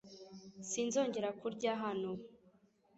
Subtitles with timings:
[0.69, 2.11] Sinzongera kurya hano.